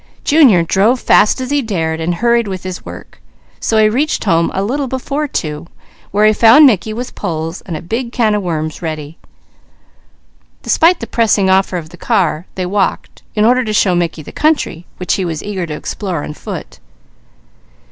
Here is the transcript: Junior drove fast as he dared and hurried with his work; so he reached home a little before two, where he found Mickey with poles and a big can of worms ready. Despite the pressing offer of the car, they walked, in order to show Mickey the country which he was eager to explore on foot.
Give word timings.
Junior 0.23 0.63
drove 0.63 0.99
fast 0.99 1.39
as 1.39 1.51
he 1.51 1.61
dared 1.61 2.01
and 2.01 2.15
hurried 2.15 2.47
with 2.47 2.63
his 2.63 2.83
work; 2.83 3.21
so 3.59 3.77
he 3.77 3.87
reached 3.87 4.23
home 4.23 4.49
a 4.55 4.63
little 4.63 4.87
before 4.87 5.27
two, 5.27 5.67
where 6.09 6.25
he 6.25 6.33
found 6.33 6.65
Mickey 6.65 6.91
with 6.91 7.13
poles 7.13 7.61
and 7.67 7.77
a 7.77 7.83
big 7.83 8.11
can 8.11 8.33
of 8.33 8.41
worms 8.41 8.81
ready. 8.81 9.19
Despite 10.63 11.01
the 11.01 11.05
pressing 11.05 11.51
offer 11.51 11.77
of 11.77 11.89
the 11.89 11.97
car, 11.97 12.47
they 12.55 12.65
walked, 12.65 13.21
in 13.35 13.45
order 13.45 13.63
to 13.63 13.73
show 13.73 13.93
Mickey 13.93 14.23
the 14.23 14.31
country 14.31 14.87
which 14.97 15.13
he 15.13 15.23
was 15.23 15.43
eager 15.43 15.67
to 15.67 15.75
explore 15.75 16.23
on 16.23 16.33
foot. 16.33 16.79